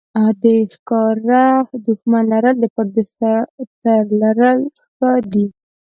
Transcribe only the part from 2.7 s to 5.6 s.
پټ دوست تر لرل ښه دي.